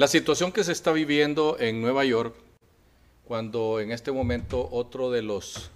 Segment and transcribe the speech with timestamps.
[0.00, 2.34] La situación que se está viviendo en Nueva York,
[3.26, 5.70] cuando en este momento otro de los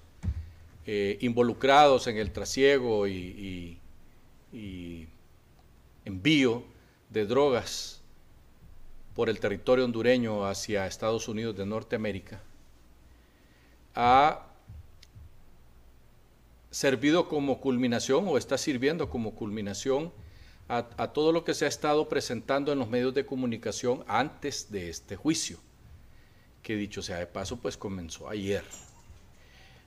[0.86, 3.78] eh, involucrados en el trasiego y,
[4.50, 5.08] y
[6.06, 6.64] envío
[7.10, 8.00] de drogas
[9.14, 12.40] por el territorio hondureño hacia Estados Unidos de Norteamérica,
[13.94, 14.46] ha
[16.70, 20.10] servido como culminación o está sirviendo como culminación
[20.68, 24.88] a, todo lo que se ha estado presentando en los medios de comunicación antes de
[24.88, 25.58] este juicio,
[26.62, 28.64] que dicho sea de paso, pues comenzó ayer.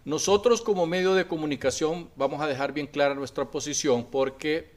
[0.05, 4.71] Nosotros como medio de comunicación vamos a dejar bien clara nuestra posición porque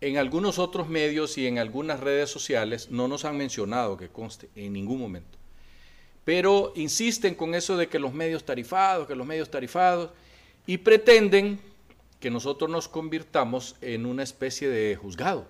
[0.00, 4.48] en algunos otros medios y en algunas redes sociales no nos han mencionado que conste
[4.56, 5.38] en ningún momento.
[6.24, 10.10] Pero insisten con eso de que los medios tarifados, que los medios tarifados,
[10.66, 11.60] y pretenden
[12.24, 15.46] que nosotros nos convirtamos en una especie de juzgado,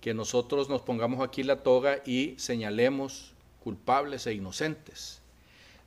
[0.00, 5.20] que nosotros nos pongamos aquí la toga y señalemos culpables e inocentes.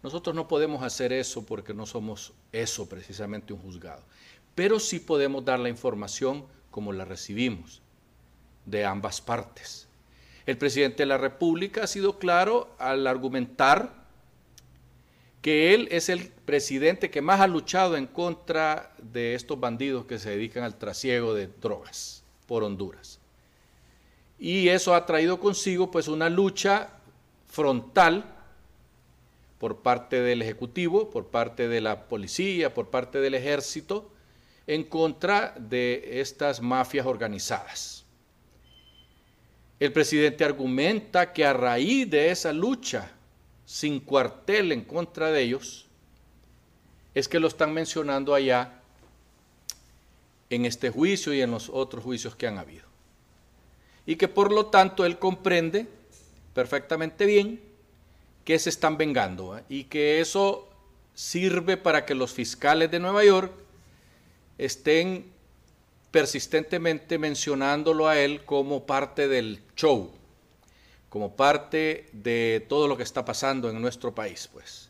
[0.03, 4.03] Nosotros no podemos hacer eso porque no somos eso precisamente un juzgado,
[4.53, 7.81] pero sí podemos dar la información como la recibimos
[8.67, 9.88] de ambas partes.
[10.45, 14.00] El presidente de la República ha sido claro al argumentar
[15.42, 20.20] que él es el presidente que más ha luchado en contra de estos bandidos que
[20.20, 23.20] se dedican al trasiego de drogas por Honduras.
[24.38, 26.89] Y eso ha traído consigo pues una lucha
[27.48, 28.25] frontal
[29.58, 34.11] por parte del Ejecutivo, por parte de la policía, por parte del ejército,
[34.67, 38.05] en contra de estas mafias organizadas.
[39.80, 43.11] El presidente argumenta que a raíz de esa lucha
[43.66, 45.88] sin cuartel en contra de ellos,
[47.14, 48.82] es que lo están mencionando allá
[50.49, 52.86] en este juicio y en los otros juicios que han habido.
[54.05, 55.88] Y que por lo tanto él comprende
[56.54, 57.61] perfectamente bien
[58.44, 60.67] que se están vengando y que eso
[61.14, 63.52] sirve para que los fiscales de Nueva York
[64.58, 65.32] estén
[66.11, 70.11] persistentemente mencionándolo a él como parte del show,
[71.11, 74.89] como parte de todo lo que está pasando en nuestro país, pues,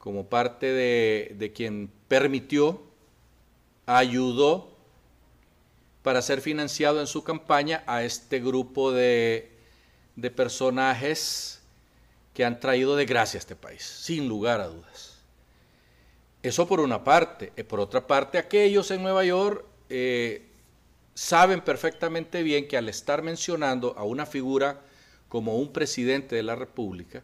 [0.00, 2.82] como parte de, quien permitió,
[3.86, 4.76] ayudó
[6.02, 9.52] para ser financiado en su campaña a este grupo de,
[10.16, 11.62] de personajes
[12.34, 15.20] que han traído desgracia a este país, sin lugar a dudas.
[16.42, 17.52] Eso por una parte.
[17.54, 20.48] Eh, por otra parte, aquellos en Nueva York eh,
[21.14, 24.80] saben perfectamente bien que al estar mencionando a una figura
[25.30, 27.22] como un presidente de la República,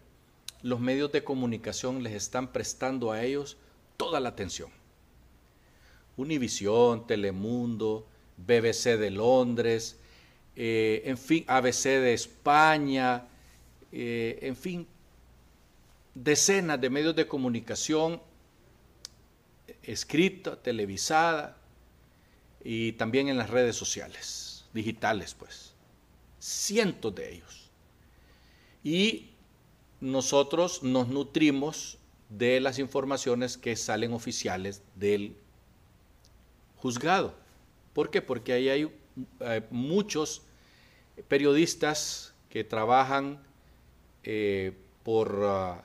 [0.63, 3.57] los medios de comunicación les están prestando a ellos
[3.97, 4.71] toda la atención.
[6.17, 8.07] Univisión, Telemundo,
[8.37, 9.99] BBC de Londres,
[10.55, 13.27] eh, en fin, ABC de España,
[13.91, 14.87] eh, en fin,
[16.15, 18.23] decenas de medios de comunicación
[19.83, 21.57] escrita, televisada
[22.63, 25.75] y también en las redes sociales, digitales, pues,
[26.39, 27.66] cientos de ellos
[28.87, 29.31] y
[30.01, 31.99] nosotros nos nutrimos
[32.29, 35.35] de las informaciones que salen oficiales del
[36.77, 37.35] juzgado.
[37.93, 38.23] ¿Por qué?
[38.23, 38.89] Porque ahí hay
[39.41, 40.43] eh, muchos
[41.27, 43.43] periodistas que trabajan
[44.23, 44.73] eh,
[45.03, 45.83] por ah,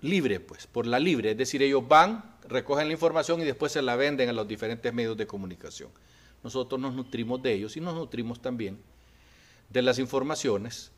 [0.00, 1.30] libre, pues, por la libre.
[1.30, 4.92] Es decir, ellos van, recogen la información y después se la venden a los diferentes
[4.92, 5.90] medios de comunicación.
[6.42, 8.80] Nosotros nos nutrimos de ellos y nos nutrimos también
[9.70, 10.90] de las informaciones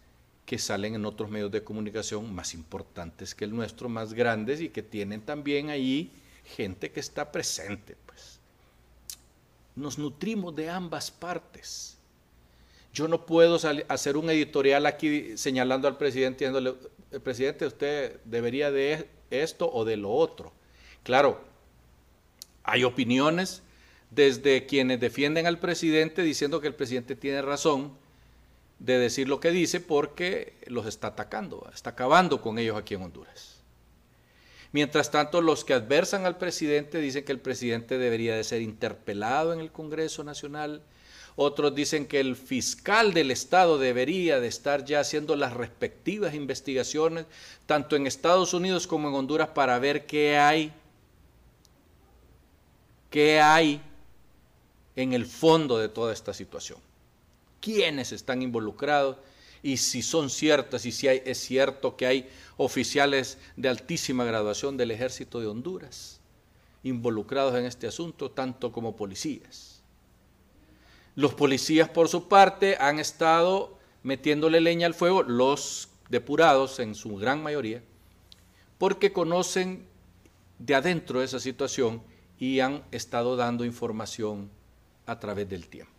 [0.49, 4.71] que salen en otros medios de comunicación más importantes que el nuestro, más grandes y
[4.71, 6.11] que tienen también ahí
[6.43, 7.99] gente que está presente.
[8.07, 8.41] Pues.
[9.77, 11.99] Nos nutrimos de ambas partes.
[12.95, 13.59] Yo no puedo
[13.89, 16.79] hacer un editorial aquí señalando al presidente, diciéndole,
[17.11, 20.55] el presidente, usted debería de esto o de lo otro.
[21.03, 21.45] Claro,
[22.63, 23.61] hay opiniones
[24.11, 28.08] desde quienes defienden al presidente diciendo que el presidente tiene razón
[28.79, 33.03] de decir lo que dice porque los está atacando, está acabando con ellos aquí en
[33.03, 33.57] Honduras.
[34.71, 39.53] Mientras tanto, los que adversan al presidente dicen que el presidente debería de ser interpelado
[39.53, 40.83] en el Congreso Nacional.
[41.37, 47.25] Otros dicen que el fiscal del Estado debería de estar ya haciendo las respectivas investigaciones,
[47.65, 50.73] tanto en Estados Unidos como en Honduras, para ver qué hay,
[53.09, 53.81] qué hay
[54.97, 56.88] en el fondo de toda esta situación
[57.61, 59.17] quiénes están involucrados
[59.63, 64.91] y si son ciertas y si es cierto que hay oficiales de altísima graduación del
[64.91, 66.19] ejército de Honduras
[66.83, 69.83] involucrados en este asunto, tanto como policías.
[71.15, 77.17] Los policías, por su parte, han estado metiéndole leña al fuego, los depurados en su
[77.17, 77.83] gran mayoría,
[78.79, 79.85] porque conocen
[80.59, 82.03] de adentro esa situación
[82.39, 84.49] y han estado dando información
[85.07, 85.98] a través del tiempo.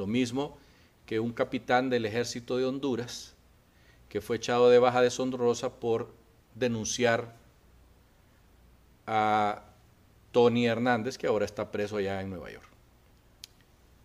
[0.00, 0.56] Lo mismo
[1.04, 3.34] que un capitán del ejército de Honduras,
[4.08, 6.14] que fue echado de baja de Sonrosa por
[6.54, 7.36] denunciar
[9.06, 9.62] a
[10.32, 12.66] Tony Hernández, que ahora está preso allá en Nueva York.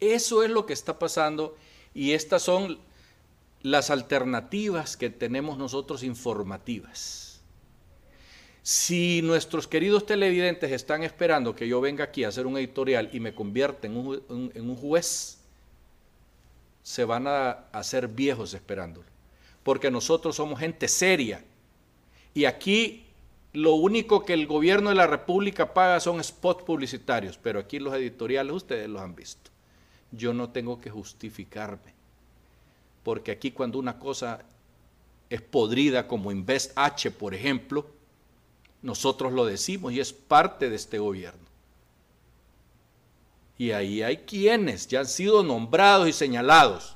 [0.02, 1.56] Eso es lo que está pasando
[1.94, 2.78] y estas son
[3.62, 7.42] las alternativas que tenemos nosotros informativas.
[8.64, 13.22] Si nuestros queridos televidentes están esperando que yo venga aquí a hacer un editorial y
[13.22, 15.45] me convierta en un, juez,
[16.86, 19.08] se van a hacer viejos esperándolo.
[19.64, 21.44] Porque nosotros somos gente seria.
[22.36, 23.08] Y aquí
[23.54, 27.96] lo único que el gobierno de la República paga son spots publicitarios, pero aquí los
[27.96, 29.50] editoriales ustedes los han visto.
[30.12, 31.96] Yo no tengo que justificarme
[33.06, 34.42] porque aquí cuando una cosa
[35.30, 37.86] es podrida como Invest H, por ejemplo,
[38.82, 41.45] nosotros lo decimos y es parte de este gobierno.
[43.58, 46.96] Y ahí hay quienes ya han sido nombrados y señalados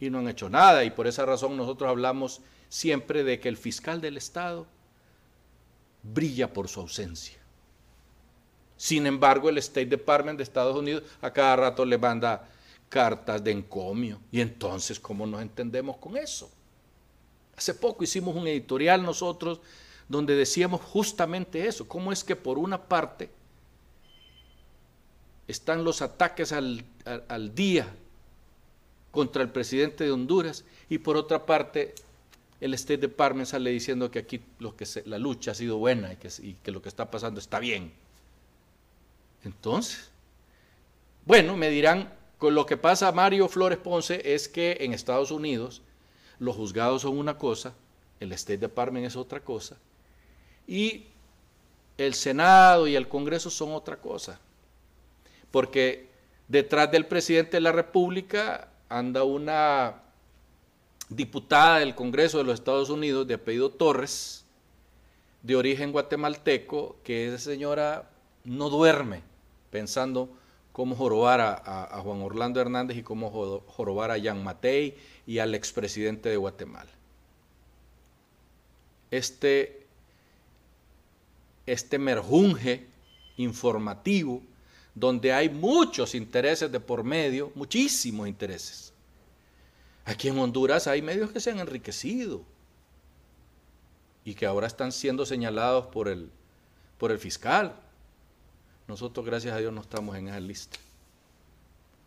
[0.00, 3.56] y no han hecho nada y por esa razón nosotros hablamos siempre de que el
[3.56, 4.66] fiscal del Estado
[6.02, 7.38] brilla por su ausencia.
[8.76, 12.48] Sin embargo, el State Department de Estados Unidos a cada rato le manda
[12.88, 14.20] cartas de encomio.
[14.30, 16.48] Y entonces, ¿cómo nos entendemos con eso?
[17.56, 19.60] Hace poco hicimos un editorial nosotros
[20.08, 23.30] donde decíamos justamente eso, cómo es que por una parte
[25.48, 26.84] están los ataques al,
[27.54, 27.88] día
[29.10, 31.94] contra el presidente de Honduras y por otra parte
[32.60, 36.16] el State Department sale diciendo que aquí lo que la lucha ha sido buena y
[36.16, 37.92] que, y que lo que está pasando está bien.
[39.44, 40.10] Entonces,
[41.24, 45.30] bueno, me dirán, con lo que pasa a Mario Flores Ponce es que en Estados
[45.30, 45.82] Unidos
[46.38, 47.74] los juzgados son una cosa,
[48.20, 49.76] el State Department es otra cosa,
[50.66, 51.06] y
[51.96, 54.38] el Senado y el Congreso son otra cosa.
[55.50, 56.08] Porque
[56.48, 60.02] detrás del presidente de la República anda una
[61.08, 64.44] diputada del Congreso de los Estados Unidos de apellido Torres,
[65.42, 68.10] de origen guatemalteco, que esa señora
[68.44, 69.22] no duerme
[69.70, 70.28] pensando
[70.72, 73.30] cómo jorobar a, Juan Orlando Hernández y cómo
[73.66, 74.96] jorobar a Jan Matei
[75.26, 76.90] y al expresidente de Guatemala.
[79.10, 79.86] Este,
[81.66, 82.86] este merjunje
[83.38, 84.42] informativo
[84.98, 88.92] donde hay muchos intereses de por medio, muchísimos intereses.
[90.04, 92.42] Aquí en Honduras hay medios que se han enriquecido
[94.24, 96.30] y que ahora están siendo señalados por el,
[96.98, 97.76] por el fiscal.
[98.86, 100.78] Nosotros, gracias a Dios, no estamos en esa lista.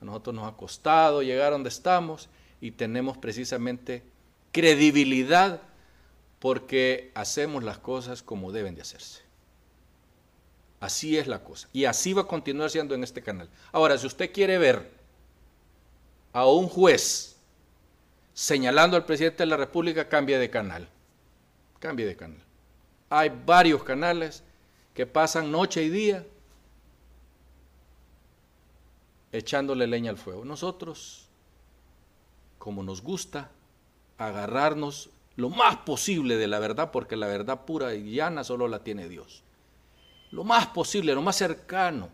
[0.01, 2.27] A nosotros nos ha costado llegar donde estamos
[2.59, 4.03] y tenemos precisamente
[4.51, 5.61] credibilidad
[6.39, 9.21] porque hacemos las cosas como deben de hacerse.
[10.81, 11.69] Así es la cosa.
[11.72, 13.48] Y así va a continuar siendo en este canal.
[13.72, 14.92] Ahora, si usted quiere ver
[16.33, 17.38] a un juez
[18.33, 20.89] señalando al presidente de la República, cambie de canal.
[21.79, 22.44] Cambie de canal.
[23.12, 24.44] Hay varios canales
[24.96, 26.25] que pasan noche y día
[29.32, 30.44] echándole leña al fuego.
[30.44, 31.27] Nosotros,
[32.58, 33.51] como nos gusta,
[34.17, 38.84] agarrarnos lo más posible de la verdad, porque la verdad pura y llana solo la
[38.84, 39.44] tiene Dios.
[40.31, 42.09] Lo más posible, lo más cercano.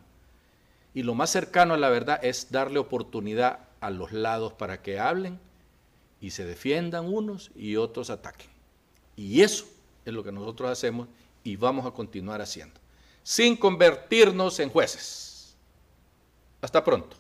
[0.93, 4.99] Y lo más cercano a la verdad es darle oportunidad a los lados para que
[4.99, 5.39] hablen
[6.19, 8.49] y se defiendan unos y otros ataquen.
[9.15, 9.65] Y eso
[10.05, 11.07] es lo que nosotros hacemos
[11.43, 12.79] y vamos a continuar haciendo,
[13.21, 15.55] sin convertirnos en jueces.
[16.61, 17.15] Hasta pronto.